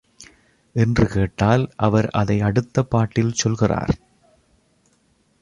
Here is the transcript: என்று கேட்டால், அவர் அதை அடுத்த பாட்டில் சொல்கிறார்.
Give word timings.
என்று 0.75 1.07
கேட்டால், 1.07 1.69
அவர் 1.75 2.09
அதை 2.09 2.41
அடுத்த 2.41 2.83
பாட்டில் 2.83 3.33
சொல்கிறார். 3.33 3.93